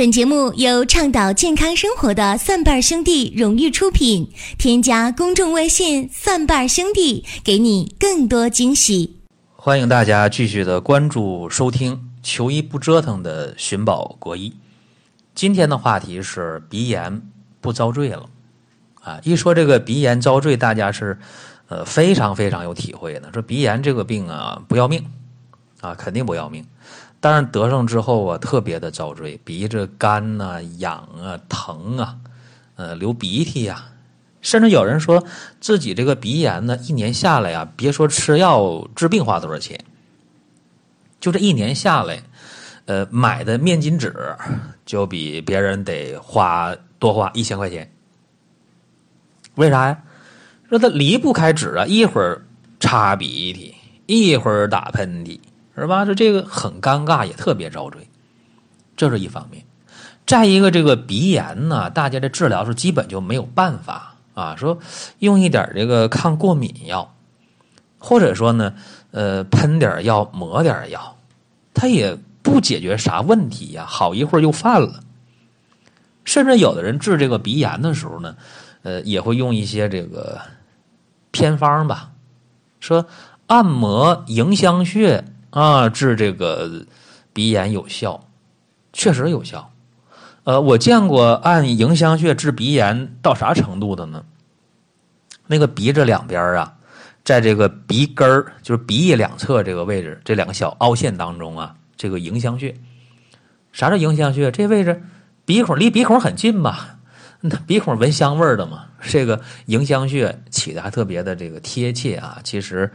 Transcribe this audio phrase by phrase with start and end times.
[0.00, 4.32] 本节目由倡导健康生活的蒜瓣兄弟荣誉出品。
[4.56, 9.18] 添加公众微信“蒜瓣兄弟”，给你更多惊喜。
[9.54, 14.54] 欢迎大家继续的关注收听“求医不折腾”的寻宝国医。
[15.34, 17.20] 今天的话题是鼻炎
[17.60, 18.24] 不遭罪了
[19.02, 19.20] 啊！
[19.22, 21.18] 一说这个鼻炎遭罪，大家是
[21.68, 23.30] 呃非常非常有体会的。
[23.34, 25.04] 说鼻炎这个病啊不要命
[25.82, 26.64] 啊，肯定不要命。
[27.20, 32.16] 但是得上之后啊，特别的遭罪，鼻子干呐、痒啊、疼啊，
[32.76, 33.84] 呃，流鼻涕呀，
[34.40, 35.22] 甚至有人说
[35.60, 39.78] 自己这个鼻炎呢，一年下来呀，别说吃药治病花多少钱，
[41.20, 42.22] 就这一年下来，
[42.86, 44.14] 呃，买的面巾纸
[44.86, 47.92] 就比别人得花多花一千块钱。
[49.56, 50.02] 为啥呀？
[50.70, 52.46] 说他离不开纸啊，一会儿
[52.78, 53.74] 擦鼻涕，
[54.06, 55.38] 一会儿打喷嚏。
[55.76, 56.04] 是吧？
[56.04, 58.08] 这这个很尴尬，也特别遭罪，
[58.96, 59.64] 这是一方面。
[60.26, 64.54] 再一个，这个鼻炎呢，大家的治疗是基本就没有办法啊。
[64.56, 64.78] 说
[65.20, 67.14] 用一点这个抗过敏药，
[67.98, 68.74] 或者说呢，
[69.12, 71.16] 呃，喷点药、抹点药，
[71.72, 73.86] 它也不解决啥问题呀。
[73.86, 75.00] 好一会儿又犯了。
[76.24, 78.36] 甚至有的人治这个鼻炎的时候呢，
[78.82, 80.40] 呃，也会用一些这个
[81.30, 82.10] 偏方吧，
[82.80, 83.06] 说
[83.46, 85.24] 按摩迎香穴。
[85.50, 86.86] 啊，治这个
[87.32, 88.26] 鼻炎有效，
[88.92, 89.70] 确实有效。
[90.44, 94.24] 呃，我见过按迎香穴治鼻炎到啥程度的呢？
[95.46, 96.74] 那个鼻子两边啊，
[97.24, 102.74] 在这个鼻根儿，就是鼻翼两侧这个位置，这两个小凹陷当中啊，这个迎香穴。
[103.72, 104.50] 啥叫迎香穴？
[104.50, 105.02] 这位置
[105.44, 106.96] 鼻孔离鼻孔很近吧？
[107.42, 108.86] 那鼻孔闻香味儿的嘛。
[109.02, 112.38] 这个迎香穴起的还特别的这个贴切啊。
[112.44, 112.90] 其实，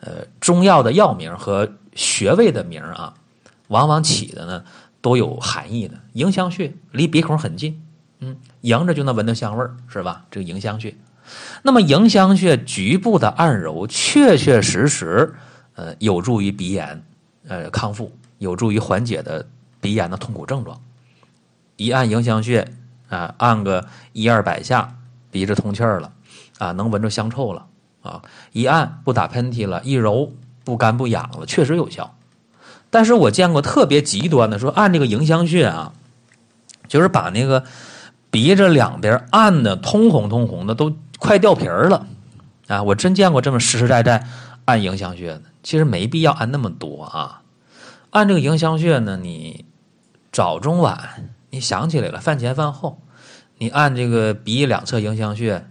[0.00, 3.14] 呃，中药的药名和穴位的名啊，
[3.68, 4.64] 往往起的呢
[5.00, 5.98] 都有含义的。
[6.12, 7.82] 迎香穴离鼻孔很近，
[8.20, 10.24] 嗯，迎着就能闻到香味，是吧？
[10.30, 10.94] 这个迎香穴，
[11.62, 15.34] 那么迎香穴局部的按揉，确确实实，
[15.74, 17.02] 呃，有助于鼻炎
[17.48, 19.46] 呃康复，有助于缓解的
[19.80, 20.80] 鼻炎的痛苦症状。
[21.76, 22.66] 一按迎香穴
[23.08, 24.94] 啊，按个一二百下，
[25.30, 26.12] 鼻子通气儿了
[26.58, 27.66] 啊，能闻着香臭了
[28.06, 28.22] 啊，
[28.52, 30.32] 一按不打喷嚏了，一揉。
[30.64, 32.16] 不干不痒了，确实有效。
[32.90, 35.92] 但是我见过特别极端的，说按这个迎香穴啊，
[36.88, 37.62] 就是把那个
[38.32, 42.04] 鼻子两边按的通红通红的，都快掉皮儿了
[42.66, 42.82] 啊！
[42.82, 44.26] 我真见过这么实实在在
[44.64, 45.42] 按迎香穴的。
[45.62, 47.42] 其实没必要按那么多啊。
[48.10, 49.64] 按这个迎香穴呢，你
[50.32, 53.00] 早中晚你想起来了，饭前饭后，
[53.58, 55.64] 你按这个鼻翼两侧迎香穴。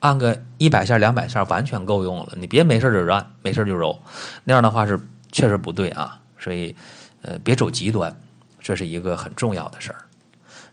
[0.00, 3.98] 按个一百下、两百下完全够用了，你别没事就按，没事就揉，
[4.44, 4.98] 那样的话是
[5.30, 6.18] 确实不对啊。
[6.38, 6.74] 所以，
[7.22, 8.14] 呃，别走极端，
[8.60, 9.98] 这是一个很重要的事儿。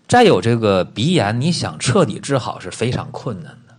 [0.07, 3.75] 再有这个鼻炎，你想彻底治好是非常困难的。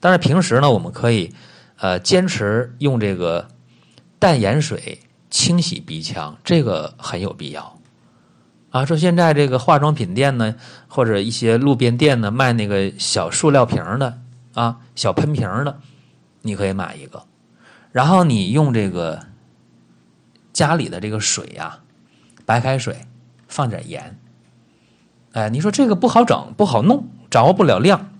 [0.00, 1.32] 但是平时呢，我们可以
[1.76, 3.46] 呃坚持用这个
[4.18, 4.98] 淡盐水
[5.30, 7.78] 清洗鼻腔，这个很有必要
[8.70, 8.84] 啊。
[8.84, 10.52] 说现在这个化妆品店呢，
[10.88, 14.18] 或者一些路边店呢，卖那个小塑料瓶的。
[14.58, 15.78] 啊，小喷瓶的，
[16.42, 17.22] 你可以买一个，
[17.92, 19.24] 然后你用这个
[20.52, 21.78] 家里的这个水呀，
[22.44, 23.06] 白开水，
[23.46, 24.18] 放点盐。
[25.30, 28.10] 哎，你说这个不好整，不好弄，掌握不了量，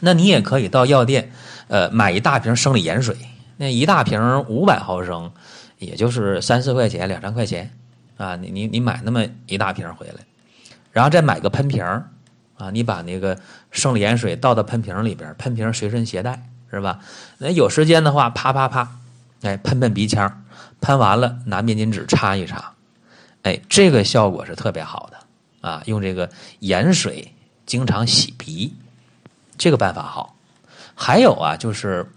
[0.00, 1.32] 那你也可以到药店，
[1.68, 3.16] 呃，买一大瓶生理盐水，
[3.56, 5.32] 那一大瓶五百毫升，
[5.78, 7.72] 也就是三四块钱，两三块钱
[8.18, 10.26] 啊，你你你买那么一大瓶回来，
[10.92, 11.82] 然后再买个喷瓶
[12.58, 13.38] 啊，你把那个
[13.70, 16.98] 生理盐水倒到喷瓶里边，喷瓶随身携带是吧？
[17.38, 18.98] 那有时间的话，啪啪啪，
[19.42, 20.44] 哎，喷喷鼻腔，
[20.80, 22.74] 喷完了拿面巾纸擦一擦，
[23.42, 25.82] 哎，这个效果是特别好的啊。
[25.86, 27.32] 用这个盐水
[27.64, 28.74] 经常洗鼻，
[29.56, 30.34] 这个办法好。
[30.94, 32.10] 还有啊，就是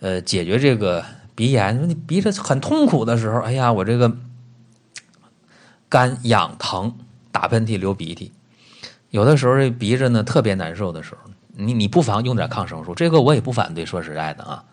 [0.00, 1.04] 呃，解决这个
[1.34, 4.14] 鼻炎，你鼻子很痛苦的时候，哎呀，我这个
[5.88, 6.94] 干痒疼，
[7.32, 8.30] 打喷嚏流鼻涕。
[9.10, 13.84] 有的时候这鼻子呢特别难受的时候，你你不妨用点抗生素，这个我也不反对。
[13.84, 14.64] 说实在的啊，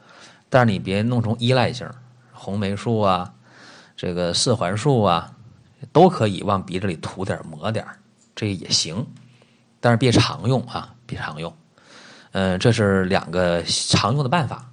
[0.47, 1.89] 但是你别弄成依赖性，
[2.31, 3.33] 红霉素啊，
[3.95, 5.33] 这个四环素啊，
[5.91, 7.83] 都可以往鼻子里涂点抹点
[8.35, 9.07] 这也行，
[9.79, 11.51] 但是别常用啊，别常用。
[12.33, 14.69] 嗯，这是两个常用的办法。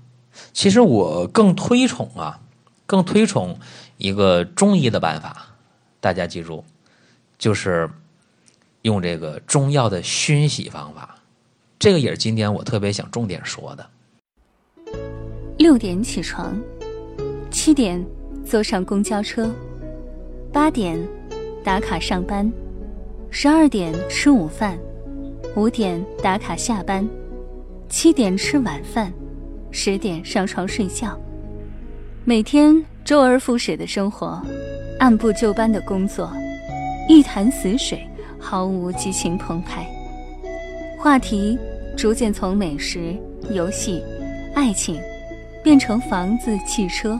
[0.53, 2.39] 其实我更推崇啊，
[2.85, 3.59] 更推崇
[3.97, 5.47] 一个中医的办法，
[6.01, 6.63] 大家记住，
[7.39, 7.89] 就是。
[8.85, 11.17] 用这个中药的熏洗方法，
[11.79, 13.87] 这个也是今天我特别想重点说的。
[15.57, 16.55] 六点起床，
[17.51, 18.05] 七点
[18.45, 19.51] 坐上公交车，
[20.53, 20.99] 八点
[21.65, 22.53] 打卡上班，
[23.31, 24.79] 十二点吃午饭，
[25.57, 27.09] 五点打卡下班，
[27.89, 29.11] 七点吃晚饭，
[29.71, 31.19] 十点上床睡觉。
[32.23, 34.43] 每天周而复始的生活，
[34.99, 36.31] 按部就班的工作，
[37.09, 38.07] 一潭死水，
[38.45, 39.87] 毫无激情澎湃。
[40.99, 41.59] 话题
[41.97, 43.17] 逐渐从美食、
[43.51, 44.03] 游戏、
[44.55, 45.01] 爱情，
[45.63, 47.19] 变成房子、汽车，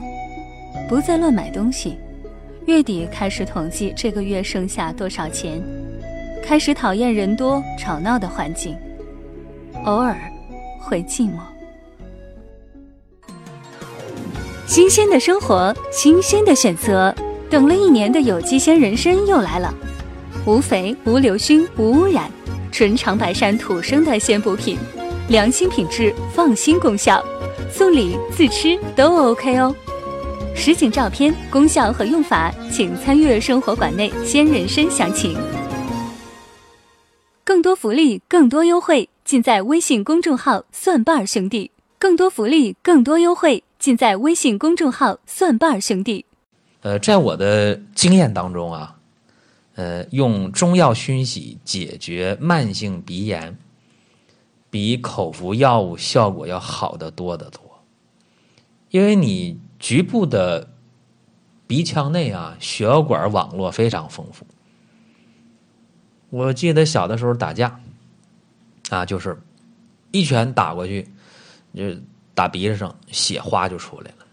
[0.87, 1.97] 不再乱买东西。
[2.67, 5.59] 月底开始统计这个月剩下多少钱，
[6.43, 8.77] 开始讨厌人多吵闹的环境，
[9.83, 10.15] 偶尔
[10.79, 11.39] 会寂寞。
[14.67, 17.13] 新鲜的生活，新鲜的选择，
[17.49, 19.71] 等了一年的有机鲜人参又来了，
[20.45, 22.29] 无肥、无硫熏、无污染，
[22.71, 24.77] 纯长白山土生的鲜补品，
[25.27, 27.23] 良心品质，放心功效，
[27.71, 29.75] 送礼自吃都 OK 哦。
[30.55, 35.35] 实景照片、功效和用法，请参阅生活馆内鲜人参详情。
[37.43, 41.71] 更多福利、更多优惠，尽在微信公众号“蒜瓣兄弟”。
[41.97, 46.23] 更多福利、更多优惠，尽在微信公众号“蒜瓣兄弟”。
[46.81, 48.95] 呃，在我的经验当中啊，
[49.75, 53.57] 呃，用中药熏洗解决慢性鼻炎，
[54.69, 57.61] 比口服药物效果要好得多得多，
[58.89, 59.59] 因为你。
[59.77, 60.69] 局部的
[61.67, 64.47] 鼻腔内啊，血管网络非常丰富。
[66.29, 67.79] 我记得小的时候打架
[68.89, 69.37] 啊，就是
[70.11, 71.07] 一拳打过去，
[71.75, 71.83] 就
[72.33, 74.25] 打鼻子上，血花就出来了。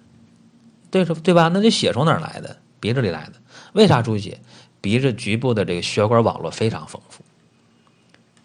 [0.90, 1.48] 对对吧？
[1.52, 2.56] 那这血从哪来的？
[2.80, 3.32] 鼻子里来的。
[3.74, 4.40] 为啥出血？
[4.82, 7.24] 鼻子局部的这个血管网络非常丰富。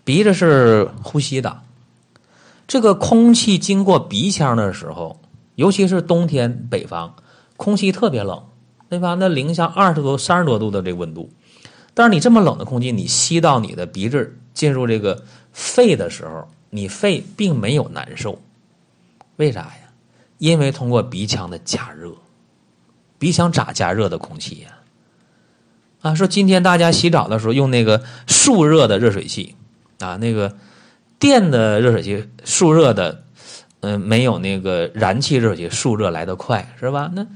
[0.06, 1.64] 鼻子是呼吸的，
[2.66, 5.20] 这个空气经过鼻腔的时候。
[5.56, 7.16] 尤其是冬天，北方
[7.56, 8.44] 空气特别冷，
[8.90, 9.16] 对吧？
[9.16, 11.32] 那零下二十多、三十多度的这个温度，
[11.96, 18.40] 但是你这么冷的空气，你吸到你的鼻子进入这个肺的时候，你肺并没有难受，
[19.38, 19.80] 为啥呀？
[20.38, 22.14] 因为通过鼻腔的加热，
[23.18, 24.77] 鼻腔咋加热的空气呀？
[26.08, 29.56] 啊说今天大家洗澡的时候用那个速热的热水器
[30.00, 30.56] 啊，那个
[31.20, 33.24] 电的热水器速热的。
[33.82, 37.12] 嗯，没有那个燃气热水器速热来得快，是吧？
[37.14, 37.28] 那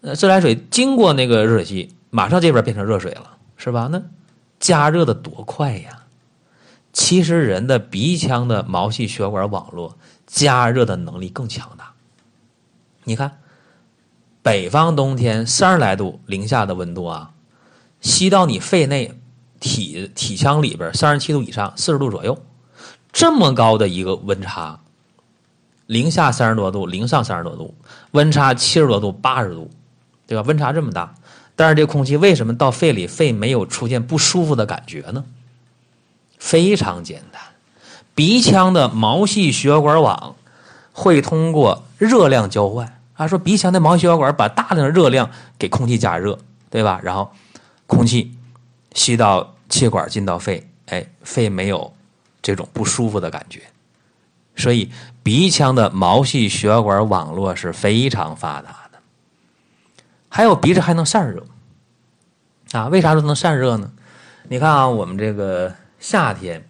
[0.00, 3.88] 呃，自来水经过那个热水器，马上这边变成热水了，是吧？
[3.92, 4.02] 那
[4.58, 6.02] 加热的多快呀！
[6.92, 11.92] 其实人的鼻腔的毛细血管网络加热的能力更强大。
[13.04, 13.38] 你看，
[14.42, 17.30] 北方冬天三十来度零下的温度啊，
[18.04, 19.18] 吸到你肺内
[19.58, 22.38] 体体腔里边三十七度以上，四十度左右，
[23.10, 24.78] 这么高的一个温差。
[25.86, 27.74] 零下三十多度，零上三十多度，
[28.10, 29.70] 温差七十多度、八十度，
[30.26, 30.44] 对吧？
[30.46, 31.14] 温差这么大，
[31.56, 35.24] 但是这空气为什么到肺里，肺没有出现不舒服的感觉呢？
[36.38, 37.40] 非常简单，
[38.14, 40.36] 鼻腔的毛细血管网
[40.92, 47.00] 会通过热量交换啊，说鼻腔的毛细血管把大量的热量给空气加热，对吧？
[47.02, 47.30] 然后
[47.86, 48.34] 空气
[48.94, 51.92] 吸到气管进到肺，哎，肺没有
[52.42, 53.62] 这种不舒服的感觉。
[54.56, 54.90] 所以，
[55.22, 58.98] 鼻腔的毛细血管网络是非常发达的。
[60.28, 61.44] 还有鼻子还能散热
[62.72, 62.86] 啊？
[62.88, 63.90] 为啥说能散热呢？
[64.48, 66.68] 你看啊，我们这个夏天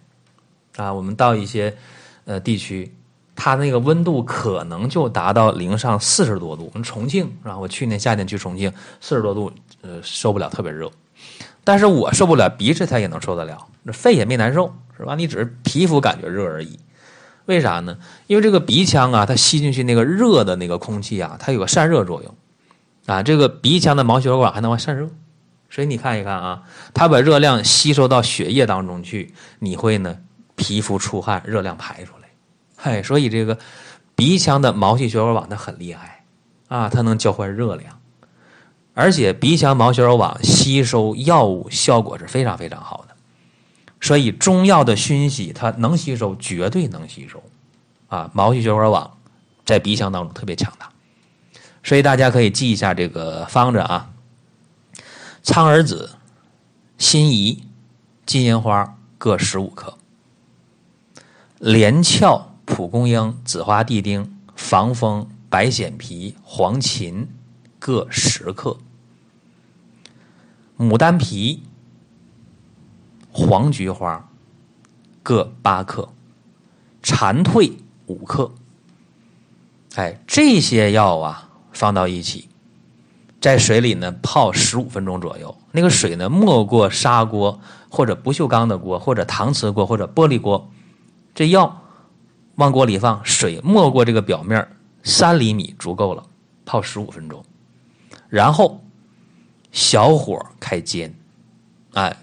[0.77, 1.77] 啊，我们到一些
[2.25, 2.91] 呃地区，
[3.35, 6.69] 它那个温度可能就达到零上四十多度。
[6.73, 7.57] 我们重庆是吧？
[7.57, 9.51] 我去年夏天去重庆，四十多度，
[9.81, 10.91] 呃，受不了，特别热。
[11.65, 15.15] 但是我受不了，鼻子它也能受得了，那肺也没难受，是吧？
[15.15, 16.79] 你只是皮肤感觉热而已。
[17.45, 17.97] 为啥呢？
[18.27, 22.35] 因为这个鼻腔啊，它吸进去那个热的那个空气啊，它有个散热作用，
[23.05, 25.09] 啊，这个鼻腔的毛血管还能散热，
[25.69, 30.17] 所以你看一看啊，它把热量吸收到血液当中去，你会呢
[30.55, 32.29] 皮肤出汗，热量排出来，
[32.75, 33.57] 嗨，所以这个
[34.15, 36.23] 鼻腔的毛细血管网它很厉害
[36.67, 37.94] 啊，它能交换热量，
[38.95, 43.15] 而且鼻腔毛血管网吸收药物效果是非常非常好的。
[44.01, 47.43] 所以中药的熏洗，它能吸收，绝对能吸收，
[48.07, 49.17] 啊，毛细血管网
[49.65, 50.89] 在鼻腔当中特别强大，
[51.83, 54.11] 所以大家可以记一下这个方子啊：
[55.43, 56.11] 苍耳子、
[56.97, 57.63] 辛夷、
[58.25, 59.97] 金银花各十五克，
[61.59, 67.27] 连翘、蒲公英、紫花地丁、防风、白藓皮、黄芩
[67.85, 68.79] 各十克，
[70.75, 71.61] 牡丹皮。
[73.31, 74.27] 黄菊花
[75.21, 76.09] 各八克，
[77.03, 77.73] 蝉蜕
[78.07, 78.51] 五克。
[79.93, 82.49] 哎，这些药啊放到一起，
[83.39, 85.55] 在水里呢泡十五分钟左右。
[85.71, 90.71] 那个水呢没过砂锅或者不锈钢的锅或者搪瓷锅或者玻璃锅，
[91.35, 91.83] 这药
[92.55, 94.67] 往锅里放，水没过这个表面
[95.03, 96.25] 三厘米足够了，
[96.65, 97.45] 泡十五分钟，
[98.29, 98.83] 然后
[99.71, 101.13] 小火开煎，
[101.93, 102.15] 哎，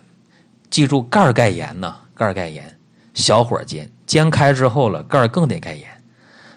[0.70, 2.78] 记住盖儿盖严呢，盖儿盖严，
[3.14, 5.88] 小火煎，煎开之后了，盖儿更得盖严。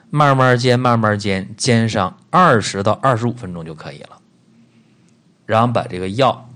[0.09, 4.21] 慢慢煎，慢慢煎，煎上二十到二十五分钟就可以了。
[5.45, 6.49] 然后把这个药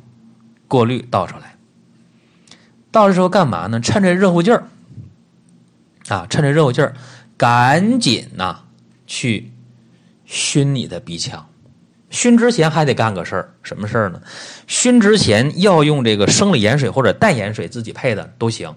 [0.68, 1.56] 过滤倒出来。
[2.92, 3.82] 倒的时候干嘛呢？
[3.82, 4.64] 趁着热乎劲儿
[6.08, 6.96] 啊，趁着热乎劲儿，
[7.36, 8.64] 赶紧呐
[9.06, 9.52] 去
[10.26, 11.49] 熏你的鼻腔。
[12.10, 14.22] 熏之前还得干个事儿，什么事儿呢？
[14.68, 18.74] 熏之前要用这个生理盐水或者淡盐水自己配的都行，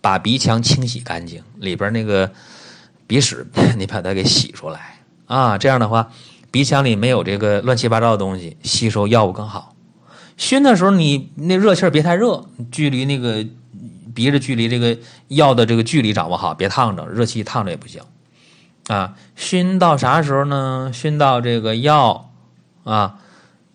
[0.00, 2.30] 把鼻腔清洗干净，里边那个。
[3.04, 5.58] 鼻屎， 你把它给洗出来啊！
[5.58, 6.08] 这样的话，
[6.50, 9.74] 鼻腔里没有这个乱七八糟的东西，吸收药物更好。
[10.38, 13.44] 熏的时候，你那热气儿别太热，距离那个
[14.14, 14.96] 鼻子距离这个
[15.28, 18.00] 药的这个距离掌握好，别烫着，热气烫着也不行
[18.86, 19.14] 啊。
[19.36, 20.90] 熏到啥时候呢？
[20.94, 22.31] 熏到这个药
[22.84, 23.18] 啊，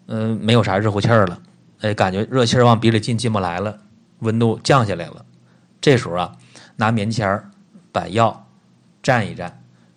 [0.07, 1.41] 嗯，没有啥热乎气儿了，
[1.81, 3.79] 哎，感觉热气儿往鼻里进进不来了，
[4.19, 5.25] 温度降下来了。
[5.79, 6.37] 这时候啊，
[6.75, 7.49] 拿棉签儿
[7.91, 8.43] 把药。
[9.03, 9.49] 蘸一蘸，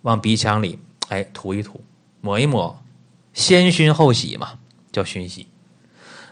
[0.03, 1.83] 往鼻腔里哎涂一涂，
[2.21, 2.81] 抹一抹，
[3.33, 4.61] 先熏后洗嘛，
[4.93, 5.49] 叫熏洗。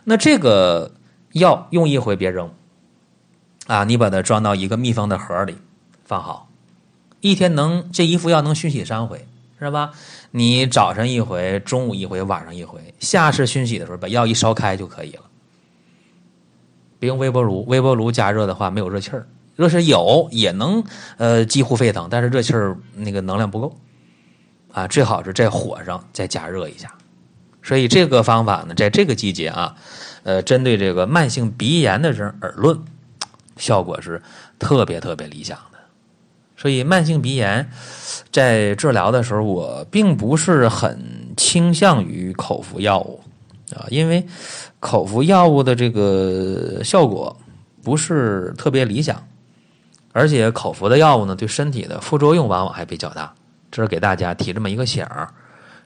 [0.05, 0.93] 那这个
[1.33, 2.53] 药用一回别扔
[3.67, 5.59] 啊，你把它装到一个密封的盒里
[6.05, 6.49] 放好，
[7.21, 9.27] 一天能这一副药能熏洗三回，
[9.59, 9.93] 是吧？
[10.31, 15.23] 你早上一回，中午一回，晚上一回，下次熏洗的时候把药一烧开就可以了。
[16.99, 19.27] 别用微波炉，微波炉加热的话没有热气儿。
[19.57, 20.85] 热气有也能
[21.17, 23.77] 呃几乎沸腾，但是热气儿那个能量不够
[24.73, 26.95] 啊，最好是在火上再加热一下。
[27.63, 29.75] 所以这个方法呢，在这个季节啊，
[30.23, 32.79] 呃，针对这个慢性鼻炎的人耳论，
[33.57, 34.23] 效果是
[34.59, 35.78] 特别特别理想的。
[36.61, 37.71] 所以慢性鼻炎
[38.33, 40.99] 在治疗的时候，我并不是很
[41.37, 43.21] 倾向于口服药物
[43.73, 44.27] 啊，因为
[44.81, 47.35] 口服药物的这个效果
[47.83, 49.25] 不是特别理想。
[50.13, 53.33] 而且口服的药物呢，对身体的副作用往往还比较大，
[53.71, 55.29] 这是给大家提这么一个醒儿。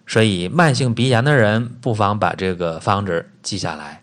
[0.07, 4.03] 所以慢性鼻炎的人不妨把这个方子记下来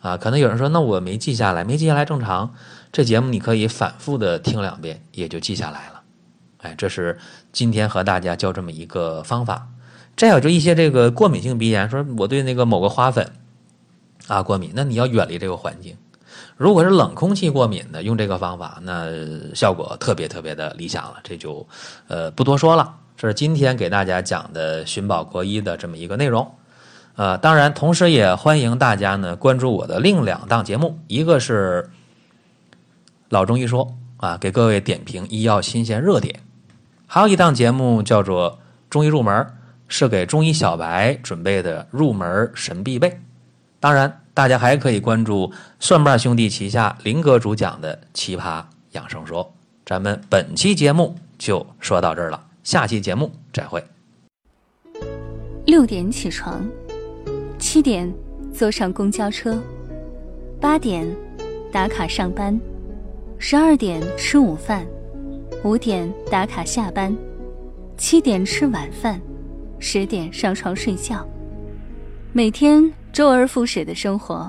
[0.00, 0.16] 啊。
[0.16, 2.54] 可能有人说，那我没记下来，没记下来正常。
[2.90, 6.02] 这节目你可以反复的听两遍，也就记下来了。
[6.58, 7.18] 哎，这是
[7.52, 9.68] 今天和大家教这么一个方法。
[10.16, 13.30] 再有就一些这个过敏性鼻炎，说我对那个某个花粉
[14.26, 15.96] 啊过敏，那你要远离这个环境。
[16.56, 19.06] 如果是冷空气过敏的，用这个方法，那
[19.54, 21.18] 效果特别特别的理想了。
[21.22, 21.64] 这就，
[22.08, 22.96] 呃，不多说了。
[23.16, 26.52] 这是今天给大家讲的寻宝国医的这么一个内容。
[27.14, 31.90] 呃，当然，同时也欢迎大家呢关注我的另两档节目，一个是
[33.28, 36.34] 老中医说啊，给各位点评医药新鲜热点；
[37.06, 38.58] 还有一档节目叫做
[38.88, 39.46] 中医入门，
[39.86, 43.20] 是给中医小白准备的入门神必备。
[43.80, 44.20] 当然。
[44.38, 49.44] 大家还可以关注蒜瓣兄弟旗下林哥主讲的《奇葩养生说》。
[49.84, 53.82] 咱们本期节目就说到这儿了，下期节目再会。
[55.66, 56.64] 六点起床，
[57.58, 58.14] 七点
[58.54, 59.60] 坐上公交车，
[60.60, 61.04] 八点
[61.72, 62.56] 打卡上班，
[63.40, 64.84] 十二点吃午饭，
[65.62, 67.16] 五点打卡下班，
[67.96, 69.20] 七点吃晚饭，
[69.78, 71.26] 十点上床睡觉。
[72.32, 72.92] 每天。
[73.10, 74.48] 周而复始的生活，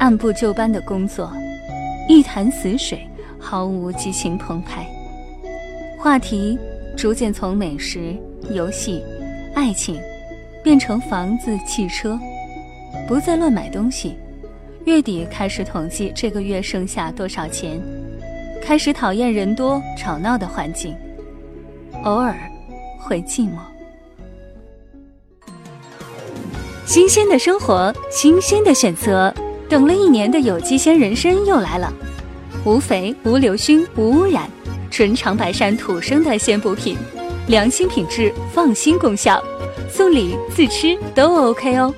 [0.00, 1.30] 按部就班的工作，
[2.08, 3.06] 一潭死水，
[3.38, 4.84] 毫无激情澎湃。
[5.96, 6.58] 话题
[6.96, 8.16] 逐渐从美食、
[8.50, 9.00] 游戏、
[9.54, 10.00] 爱情，
[10.64, 12.18] 变成房子、汽车，
[13.06, 14.16] 不再乱买东西。
[14.86, 17.80] 月底开始统计这个月剩下多少钱，
[18.62, 20.96] 开始讨厌人多吵闹的环境，
[22.04, 22.34] 偶尔
[22.98, 23.56] 会寂寞。
[26.86, 29.32] 新鲜的生活，新鲜的选择。
[29.68, 31.92] 等了一年的有机鲜人参又来了，
[32.64, 34.50] 无肥、无硫熏、无污染，
[34.90, 36.96] 纯长白山土生的鲜补品，
[37.46, 39.40] 良心品质，放心功效，
[39.88, 41.94] 送礼自吃都 OK 哦。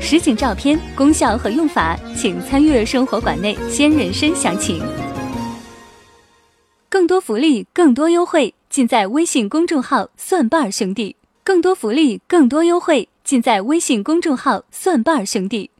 [0.00, 4.82] 实景照片、功效和用法，请参阅生活馆内鲜人参详情。
[7.06, 11.14] 更多福利，更多优惠，尽在微信公众号“蒜瓣兄弟”。
[11.44, 13.08] 更多福利，更多优惠。
[13.22, 15.70] 尽在微信公众号“蒜瓣兄弟”。